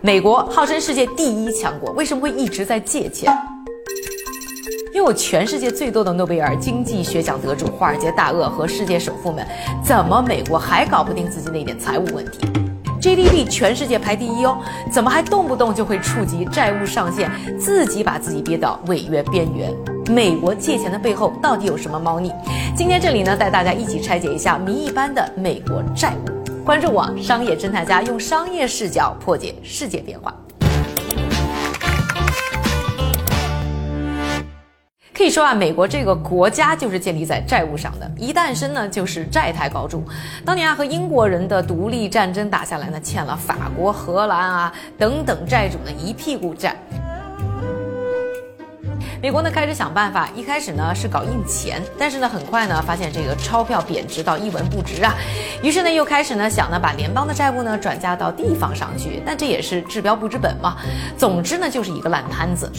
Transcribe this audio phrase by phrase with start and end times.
[0.00, 3.36] 美国号称世界第一强国，为什么会一直在借钱？
[4.94, 9.44] 拥有全世界最多的诺贝尔经济学奖得主、华尔街大鳄和世界首富们，
[9.84, 12.38] 怎么美国还搞不定自己那点财务问题
[13.00, 14.58] ？GDP 全世界排第一哦，
[14.92, 17.28] 怎么还动不动就会触及债务上限，
[17.58, 19.74] 自己把自己憋到违约边缘？
[20.08, 22.32] 美国借钱的背后到底有什么猫腻？
[22.76, 26.47] 今天这里呢，带大家一起拆解一下谜一般的美国债务。
[26.68, 30.34] 关注我，商业侦探家用商业视角破解世界变化。
[35.14, 40.04] 可以说啊，美国这个国家就是建立在债务上的，一诞生呢就是债台高筑。
[40.44, 46.76] 当年啊和英国人的独立战争打下来呢，欠了法国、荷兰啊等等债主呢一屁股债。
[49.20, 55.12] 美国呢开始想办法，一开始呢是搞印钱，但是呢很快呢发现这个钞票贬值到一文不值啊，
[55.60, 60.76] 于是呢又开始呢想呢把联邦的债务呢转嫁到地方上去，但这也是治标不治本嘛。
[61.16, 62.70] 总之呢就是一个烂摊子。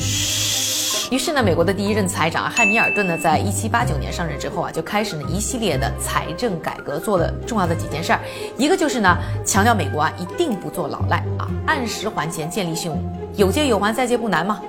[1.09, 8.19] 于是呢，美国的第一任财长汉密尔顿呢，在一七八九年上任之后啊，就开始呢一系列的财政改革，做了重要的几件事儿。
[8.57, 13.03] 一个就是呢，强调美国啊一定不做老赖啊，按时还钱，建立信用，
[13.35, 14.61] 有借有还，再借不难嘛。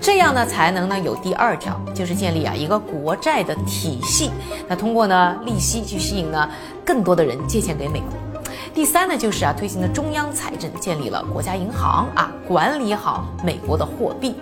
[0.00, 4.30] 这样呢，才能呢有第二条，就是建立啊一个国债的体系，
[4.68, 6.48] 那通过呢利息去吸引呢
[6.84, 8.10] 更多的人借钱给美国。
[8.78, 14.36] 第三呢，就是啊，推行的中央财政，建立了国家银行啊，管理好美国的货币。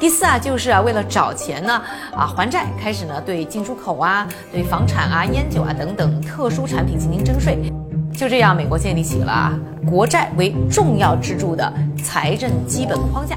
[0.00, 1.74] 第四啊，就是啊，为了找钱呢，
[2.10, 7.70] 啊还债，开始呢对进出口啊、对房产啊、烟酒啊等等特殊产品进行征税。
[8.16, 9.52] 就这样，美国建立起了啊
[9.86, 11.70] 国债为重要支柱的
[12.02, 13.36] 财政基本框架。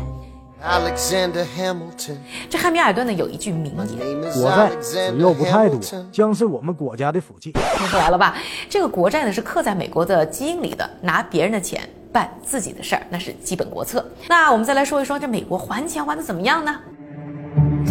[0.66, 2.18] Alexander Hamilton，
[2.50, 5.80] 这汉密尔顿呢有一句名言：“国债只要不太多，
[6.12, 8.36] 将是我们国家的福气。”听出来了吧？
[8.68, 14.04] 这个国债呢是刻在美国的基因里的，拿别人的钱办自己的事儿，那是基本国策。
[14.28, 16.76] 那我们再来说一说，这美国还钱还的怎么样呢？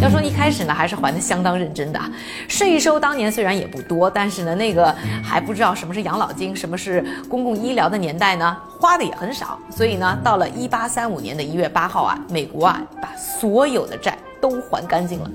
[0.01, 1.99] 要说一开始呢，还是还的相当认真的，
[2.47, 9.57] 税收当年虽然也不多，但是呢，那个还不知道什么是养老金，什么是公共医疗的年代呢，花的也很少。
[9.71, 15.31] 所以呢，到了一八三五年的一月八号啊，美国啊把所有的债都还干净了。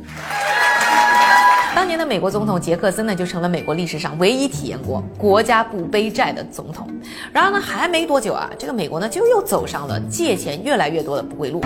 [1.75, 6.87] 当年的美国总统杰克森呢，就成了美国历史上唯一体验过国家不背债的总统。
[7.33, 11.63] 然而呢，还没多久啊，这个美国呢就又走上了借钱越来越多的不归路。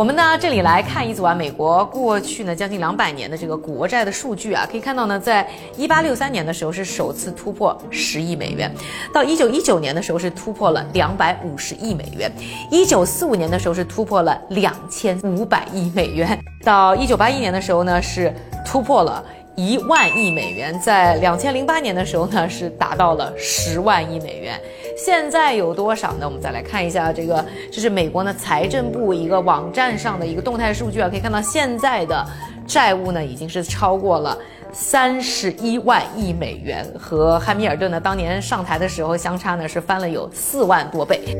[0.00, 5.46] 我们呢，这里来看一组啊，美国过去呢将近两百年的这个国债的数据啊，可以看到呢，在
[5.76, 8.74] 一八六三年的时候是首次突破十亿美元，
[9.12, 12.32] 到一九一九年的时候是突破了两百五十亿美元，
[12.70, 18.34] 一九四五年的时候是突破了两千五百亿美元，到一九八一年的时候呢是
[18.64, 19.22] 突破了。
[19.56, 24.58] 一万亿美元，在两千零八年的时候呢，是达到了十万亿美元。
[25.02, 26.26] 现在有多少呢？
[26.26, 32.22] 我们再来看一下这个，这是美国呢财政部一个网站上的一个动态数据啊，可以看到现在的
[32.66, 34.36] 债务呢已经是超过了
[34.72, 41.34] 三十一万亿美元，和汉密尔顿呢当年上台的时候相差呢是翻了有四万多倍。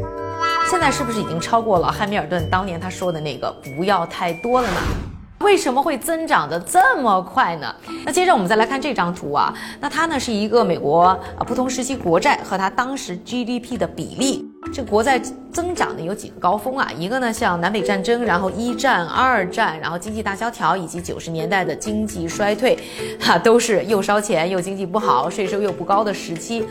[0.71, 4.81] 现在是不是已经超过了汉密尔顿当年他说的那个不要太多了呢？
[5.45, 7.75] 为什么会增长的这么快呢？
[8.05, 14.47] 那接着我们再来看这张图啊，那它呢是一个美国啊不同时期国债和它当时 GDP 的比例。
[14.73, 15.19] 这国债
[15.51, 16.93] 增长呢有几个高峰啊？
[16.97, 22.79] 一个呢像南北战争，然后一战、二战，然后经济大萧条以及九十年代的经济衰退，
[23.19, 26.65] 哈都是又烧钱又经济不好、税收又不高的时期。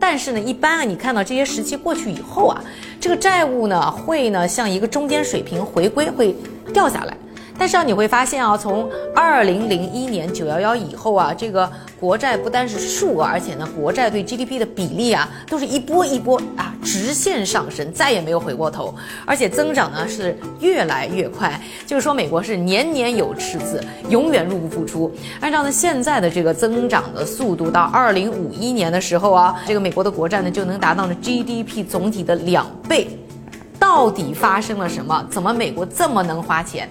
[0.00, 2.60] 但是呢，一般啊你看到这些时期过去以后啊，
[3.00, 6.36] 这个债务呢会呢向一个中间水平回归，会
[6.74, 7.16] 掉下来。
[7.58, 18.94] 但是啊，你会发现啊，从二零零一年九幺幺以后啊，这个国债不单是数额，而且呢，国债对 GDP 的比例啊，都是一波一波啊直线上升，再也没有回过头，
[19.24, 21.60] 而且增长呢是越来越快。
[21.86, 25.10] 就是说，美国是年年有赤字，永远入不敷出。
[25.40, 33.08] 按照呢现在的这个增长的速度，到二零五一年的时候啊，这个美国的国债呢就能达到呢 GDP 总体的两倍。
[33.78, 35.26] 到底发生了什么？
[35.30, 36.88] 怎么美国这么能花钱？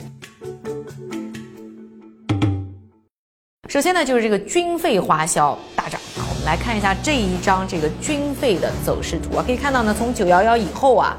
[3.75, 6.23] 首先呢，就是这个军费花销大涨啊。
[6.29, 11.13] 我们来看一下这一张这个军费的走势图啊，可以看到呢，从九幺幺以后啊，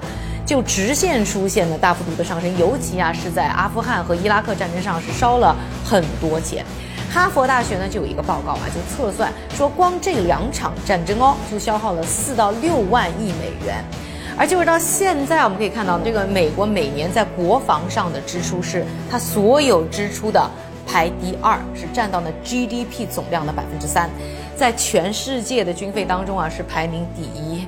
[0.46, 5.54] 就直线出现了大幅度的上升，尤其啊是在阿富汗和伊拉克战争上是烧了
[5.84, 6.64] 很多钱。
[7.12, 13.84] 哈佛大学呢就有一个报告啊，就测算说，光这两场战争哦，就消耗了四到六万亿美元。
[14.38, 20.50] 而就是到现在，我们可以看到，这个美国每年在国防上的支出是它所有支出的。
[20.86, 24.08] 排第二是占到了 GDP 总量的百分之三，
[24.56, 27.66] 在全世界的军费当中啊是排名第一，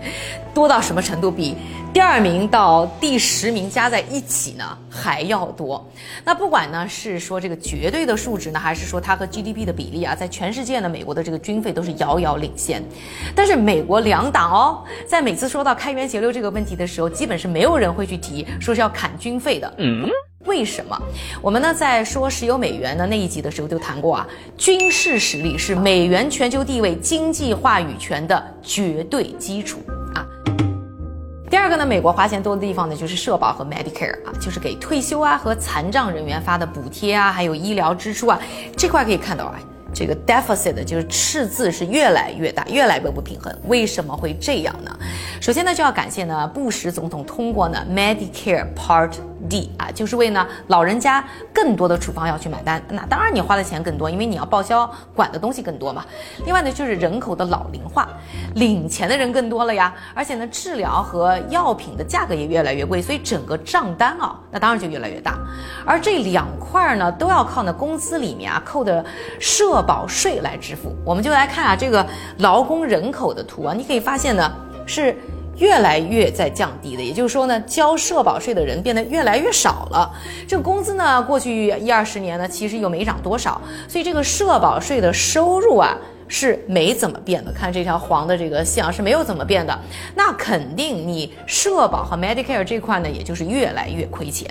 [0.54, 1.30] 多到什么程度？
[1.30, 1.56] 比
[1.92, 5.84] 第二名到第十名加在一起呢还要多。
[6.24, 12.82] 那不管呢是说这个绝对的数值呢，还是说它和 GDP 的比例啊，在全世界呢，美国的这个军费都是遥遥领先。
[13.34, 19.74] 但是美国两党哦，在每次说到开源节流这个问题的时候，基本是没有人会去提说是要砍军费的。
[19.78, 20.08] 嗯。
[20.46, 20.96] 为什么？
[21.42, 24.26] 我们呢在说石油美元的那一集的时候就谈过啊，
[24.56, 29.80] 军事实力是美元全球地位、经济话语权的绝对基础
[30.14, 30.24] 啊。
[31.50, 38.40] 第二个呢，美国花钱多的地方呢就是社保和 Medicare 啊，就是给退休啊和残障人员发的补贴啊，还有医疗支出啊，
[38.76, 39.58] 这块可以看到啊。
[39.90, 43.52] 这个 deficit 就是赤字是越来越大，越来越不平衡。
[43.66, 44.96] 为什么会这样呢？
[45.40, 49.12] 首先呢，就要感谢呢布什总统通过呢 Medicare Part
[49.48, 52.82] D 啊，就是为呢老人家更多的处方药去买单。
[52.88, 56.04] 那当然你花的钱更多，因为你要报销管的东西更多嘛。
[56.44, 58.08] 另外呢，就是人口的老龄化，
[58.54, 59.94] 领钱的人更多了呀。
[60.14, 65.38] 而且呢，治疗和药品的价格也越来越贵，所以整个账单啊，那当然就越来越大。
[65.86, 69.04] 而这两块呢，都要靠呢工资里面啊扣的
[69.38, 72.06] 社保税来支付，我们就来看啊这个
[72.38, 74.52] 劳工人口的图啊，你可以发现呢
[74.86, 75.16] 是
[75.58, 80.10] 越来越在降低的，也就是说呢交社保税的人变得越来越少了。
[80.46, 85.96] 这个工资呢过去一二十年呢其实又没涨多少，所以这个社保税的收入啊
[86.28, 87.50] 是没怎么变的。
[87.50, 89.76] 看这条黄的这个线啊是没有怎么变的，
[90.14, 94.48] 那肯定你社保和 Medicare 这块呢也就是越来越亏钱。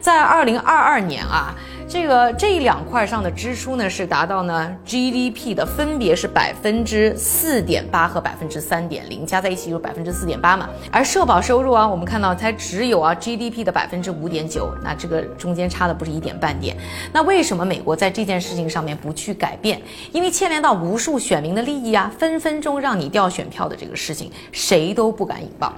[0.00, 1.54] 在二零二二年啊。
[1.86, 10.66] 这个这两块上的支出呢，是达到呢 GDP 的分别是百分之四点八和百分之三点零，加在一起就是百分之四点八嘛。
[10.90, 16.74] 而社保收入啊，我们看到才只有啊 GDP 的百分之五点九，那这个中间差的不是一点半点。
[17.12, 19.80] 那为什么美国在这件事情上面不去改变？
[20.10, 25.72] 因为牵连到无数选民的利益啊，分分钟让你掉选票的这个事情，谁都不敢引爆。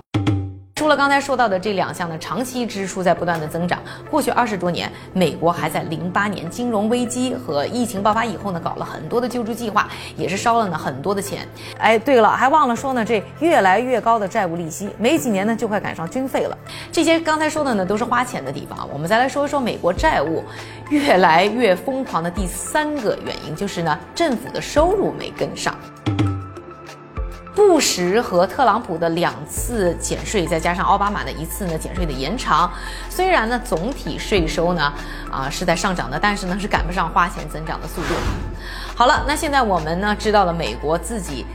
[0.86, 3.82] 除了刚才说到的这两项呢，长期支出在不断的增长。
[4.08, 11.40] 过去二十多年，美国还在零八年金融危机和疫情爆发以后呢，搞了很多的救助计划，也是烧了呢很多的钱。
[11.78, 16.56] 哎，对了，还忘了说呢，这越来越高的债务利息，没几年呢就快赶上军费了。
[16.92, 20.44] 这些刚才说的呢都是花钱的地方，我们再来说一说美国债务
[20.88, 25.74] 越来越疯狂的第三个原因，就是呢政府的收入没跟上。
[27.56, 32.70] 布什和特朗普的两次减税，再加上奥巴马的一次呢减税的延长，
[33.08, 34.92] 虽然呢总体税收呢
[35.32, 38.08] 啊是在上涨的，但是呢是赶不上花钱增长的速度。
[38.94, 41.46] 好了，那现在我们呢知道了美国自己。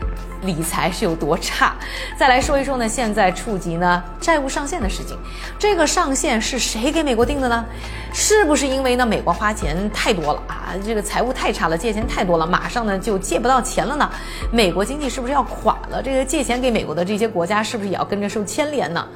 [0.43, 1.75] 理财是有多差？
[2.17, 5.17] 再来说一说呢，现在触及呢债务上限的事情。
[5.59, 7.65] 这个上限是谁给美国定的呢？
[8.13, 10.73] 是不是因为呢美国花钱太多了啊？
[10.85, 14.09] 这个财务太差了，借钱太多了，马上呢就借不到钱了呢？
[14.51, 16.01] 美国经济是不是要垮了？
[16.01, 19.07] 这个借钱给美国的这些国家是不是也要跟着受牵连呢？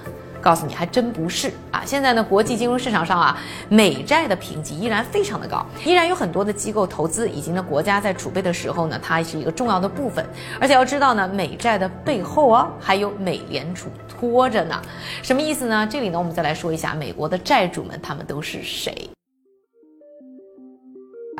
[0.45, 1.81] 告诉你，还真不是啊！
[1.83, 3.36] 现在呢，国际金融市场上啊，
[3.68, 10.24] 美债的评级依然非常的高，依然有很多的机构投资，以及呢，国家在储备的时候呢，它是一个重要的部分。
[10.62, 14.80] 而且要知道呢，美债的背后啊，还有美联储拖着呢。
[15.24, 15.88] 什么意思呢？
[15.89, 19.14] 这里呢，我们再来说一下美国的债主们，他们都是谁。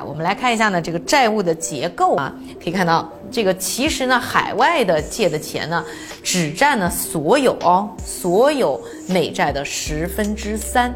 [0.08, 5.84] 我们来看一下呢，这个债务的结构啊，可以看到这个其实呢，海外的借的钱呢，
[6.24, 10.94] 只占呢所有哦，所有美债的十分之三。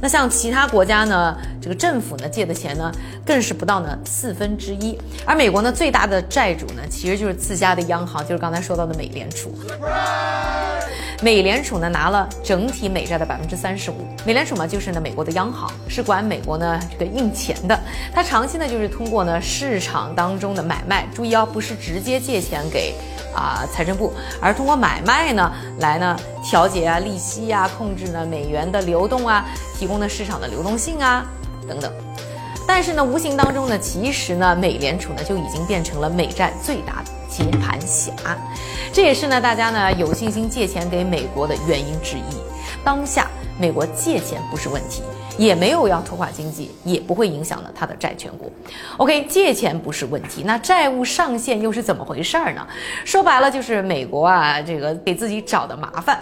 [0.00, 2.90] 那像其他国家呢，这个政府呢借的钱呢，
[3.24, 4.98] 更是不到呢四分之一。
[5.24, 9.52] 而美国呢最大的债主呢，其实就是自家的央行，就是刚才说到的美联储。
[11.22, 13.94] 美联储呢拿了整体美债的百分之三十五。
[14.26, 17.78] 美联储嘛，就是呢美国的央行，是管美国呢这个印钱的。
[18.12, 22.92] 它长期呢就是通过呢市场当中的买卖，注意啊，不是直接借钱给
[23.32, 29.46] 啊财政部，而通过买卖呢来呢调节啊利息啊，控制呢美元的流动啊，
[29.78, 31.24] 提供呢市场的流动性啊
[31.68, 31.92] 等等。
[32.66, 38.12] 但是呢无形当中呢，其实呢美联储呢就已经变成了美债最大的接盘侠。
[38.92, 42.36] 这也是呢，大家呢有信心借钱给美国的原因之一。
[42.84, 43.26] 当下，
[43.58, 45.02] 美国借钱不是问题。
[45.38, 48.50] 也没有要拖垮经济，也不会影响了它的债权国。
[48.98, 52.66] OK，借钱不是问题，那债务上限又是怎么回事儿呢？
[53.04, 56.18] 说白了就是美国啊，这个给自己找的麻烦。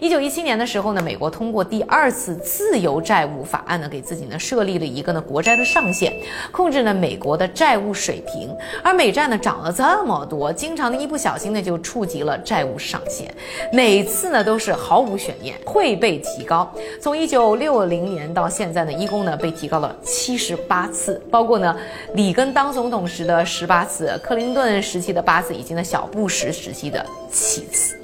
[0.00, 6.12] 一九一七年的时候呢，美国通过第二次自由债务法案呢，给自己呢设立了一个呢国债的上限，
[6.50, 8.54] 控制呢美国的债务水平。
[8.82, 13.32] 而美债呢涨了这么多，经常呢一不小心呢就触及了债务上限，
[13.72, 16.70] 每次呢都是毫无悬念会被提高。
[17.00, 21.76] 从一九六零年到现在呢，一共呢被提高了七十八次，包括呢
[22.14, 27.98] 里根当总统时的十八次，克林顿时期的八次，以及呢小布什时期的七次。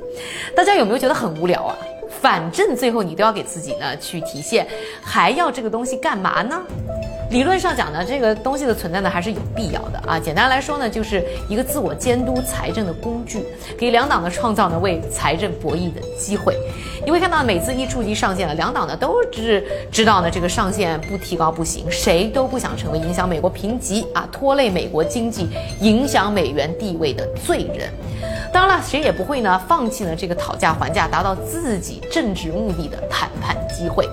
[0.56, 1.78] 大家有没有觉得很无聊啊？
[2.20, 4.66] 反正最后你都要给自己呢去提现，
[5.00, 6.60] 还要这个东西干嘛呢？
[7.30, 10.18] 理论上讲呢，这个东西的存在呢还是有必要的啊。
[10.18, 13.44] 简单来说呢，就是一个自我监督财政的工具，
[13.78, 16.56] 给两党呢创造呢为财政博弈的机会。
[17.04, 25.48] 你会看到每次一触及上限了，两党呢都是知道呢这个上限不提高不行，谁都不想成为影响美国评级啊、拖累美国经济、
[25.80, 27.88] 影响美元地位的罪人。
[28.52, 34.04] 当然了，谁也不会呢放弃呢这个讨价还价、达到自己政治目的的谈判机会。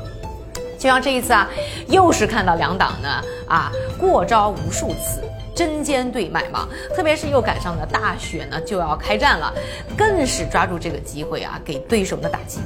[0.78, 1.50] 就像这一次啊，
[1.88, 5.22] 又是看到两党呢啊过招无数次，
[5.56, 9.52] 针尖对麦芒，特别是又赶上了大选呢就要开战了，
[9.98, 12.60] 更是抓住这个机会啊给对手的打击。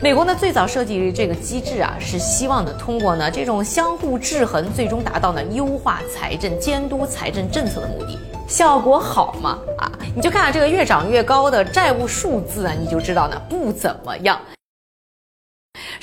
[0.00, 8.18] 美国呢最早设计这个机制啊，是希望呢通过呢这种相互制衡，最终达到呢优化财政、监督财政政策的目的。
[8.46, 9.58] 效果好吗？
[9.78, 14.38] 啊，你就看看这个越涨越高的债务数字啊，你就知道呢不怎么样。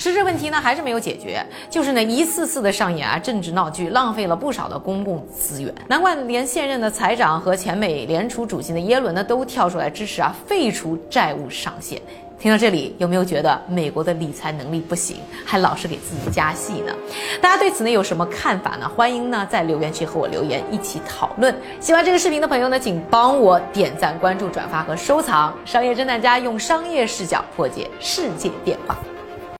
[0.01, 5.71] 实质问题呢还是没有解决，就是呢一次次的上演啊政治闹剧，浪费了不少的公共资源。
[5.87, 12.01] 难怪连现任的财长和前美联储主席的耶伦呢都跳出来支持啊废除债务上限。
[12.39, 16.91] 听到这里，有没有觉得美国的理财能力不行，还老是给自己加戏呢？
[17.39, 18.89] 大家对此呢有什么看法呢？
[18.89, 21.55] 欢迎呢在留言区和我留言一起讨论。
[21.79, 25.55] 喜欢这个视频的朋友呢，请帮我点赞、关注、转发和收藏。
[25.63, 28.97] 商业侦探家用商业视角破解世界变化。